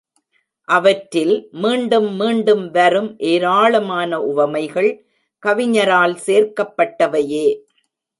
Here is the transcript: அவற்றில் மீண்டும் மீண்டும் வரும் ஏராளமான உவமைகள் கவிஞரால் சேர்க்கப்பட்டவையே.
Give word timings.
அவற்றில் 0.67 1.33
மீண்டும் 1.51 2.07
மீண்டும் 2.15 2.63
வரும் 2.71 3.09
ஏராளமான 3.23 4.21
உவமைகள் 4.21 4.89
கவிஞரால் 5.43 6.15
சேர்க்கப்பட்டவையே. 6.25 7.45